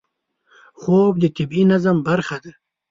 خوب 0.79 1.13
د 1.19 1.25
طبیعي 1.37 1.63
نظم 1.71 1.97
برخه 2.07 2.37
ده 2.43 2.51